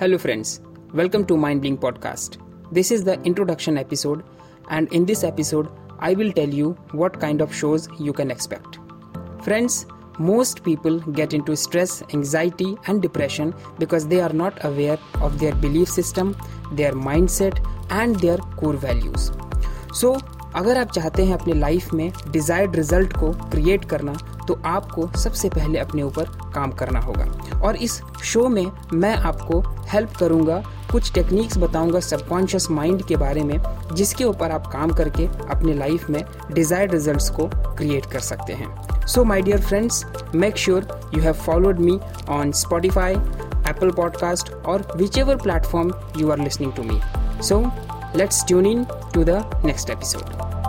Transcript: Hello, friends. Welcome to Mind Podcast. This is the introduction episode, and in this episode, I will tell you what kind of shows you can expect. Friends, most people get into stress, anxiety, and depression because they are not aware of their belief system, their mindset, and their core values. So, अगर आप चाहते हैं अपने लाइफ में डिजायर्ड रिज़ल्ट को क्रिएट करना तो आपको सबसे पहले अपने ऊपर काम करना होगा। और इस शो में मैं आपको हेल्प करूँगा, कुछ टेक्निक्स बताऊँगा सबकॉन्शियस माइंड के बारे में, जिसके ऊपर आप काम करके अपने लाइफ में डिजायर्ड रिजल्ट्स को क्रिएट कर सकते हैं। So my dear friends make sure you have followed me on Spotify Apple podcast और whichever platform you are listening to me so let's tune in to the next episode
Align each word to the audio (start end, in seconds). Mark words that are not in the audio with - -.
Hello, 0.00 0.16
friends. 0.16 0.62
Welcome 0.94 1.26
to 1.26 1.36
Mind 1.36 1.62
Podcast. 1.78 2.38
This 2.72 2.90
is 2.90 3.04
the 3.04 3.20
introduction 3.24 3.76
episode, 3.76 4.24
and 4.70 4.90
in 4.94 5.04
this 5.04 5.24
episode, 5.24 5.68
I 5.98 6.14
will 6.14 6.32
tell 6.32 6.48
you 6.48 6.70
what 6.92 7.20
kind 7.20 7.42
of 7.42 7.54
shows 7.54 7.86
you 7.98 8.14
can 8.14 8.30
expect. 8.30 8.78
Friends, 9.42 9.84
most 10.18 10.64
people 10.64 11.00
get 11.00 11.34
into 11.34 11.54
stress, 11.54 12.02
anxiety, 12.14 12.78
and 12.86 13.02
depression 13.02 13.54
because 13.78 14.08
they 14.08 14.22
are 14.22 14.32
not 14.32 14.64
aware 14.64 14.98
of 15.20 15.38
their 15.38 15.54
belief 15.54 15.90
system, 15.90 16.34
their 16.72 16.92
mindset, 16.92 17.62
and 17.90 18.16
their 18.20 18.38
core 18.38 18.78
values. 18.78 19.30
So, 19.92 20.18
अगर 20.56 20.78
आप 20.78 20.90
चाहते 20.90 21.24
हैं 21.24 21.34
अपने 21.34 21.54
लाइफ 21.54 21.92
में 21.92 22.10
डिजायर्ड 22.30 22.76
रिज़ल्ट 22.76 23.12
को 23.12 23.30
क्रिएट 23.50 23.84
करना 23.84 24.12
तो 24.48 24.58
आपको 24.66 25.06
सबसे 25.18 25.48
पहले 25.48 25.78
अपने 25.78 26.02
ऊपर 26.02 26.30
काम 26.54 26.70
करना 26.72 27.00
होगा। 27.00 27.60
और 27.60 27.76
इस 27.76 28.00
शो 28.24 28.46
में 28.48 28.66
मैं 28.92 29.14
आपको 29.14 29.60
हेल्प 29.88 30.16
करूँगा, 30.18 30.62
कुछ 30.92 31.12
टेक्निक्स 31.12 31.58
बताऊँगा 31.58 32.00
सबकॉन्शियस 32.00 32.70
माइंड 32.70 33.04
के 33.06 33.16
बारे 33.16 33.42
में, 33.42 33.58
जिसके 33.92 34.24
ऊपर 34.24 34.50
आप 34.50 34.66
काम 34.66 34.90
करके 34.90 35.26
अपने 35.26 35.74
लाइफ 35.74 36.08
में 36.10 36.24
डिजायर्ड 36.52 36.92
रिजल्ट्स 36.92 37.30
को 37.30 37.46
क्रिएट 37.76 38.06
कर 38.06 38.20
सकते 38.20 38.52
हैं। 38.52 39.06
So 39.06 39.24
my 39.24 39.42
dear 39.42 39.60
friends 39.60 40.04
make 40.34 40.56
sure 40.56 40.86
you 41.14 41.22
have 41.22 41.32
followed 41.46 41.80
me 41.80 41.98
on 42.30 42.52
Spotify 42.52 43.12
Apple 43.12 43.90
podcast 43.90 44.52
और 44.52 44.86
whichever 45.18 45.36
platform 45.36 45.92
you 46.18 46.30
are 46.30 46.38
listening 46.38 46.72
to 46.72 46.82
me 46.82 47.00
so 47.42 47.64
let's 48.14 48.44
tune 48.44 48.66
in 48.66 48.86
to 49.12 49.24
the 49.24 49.44
next 49.62 49.90
episode 49.90 50.59